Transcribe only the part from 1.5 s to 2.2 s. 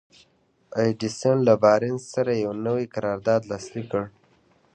بارنس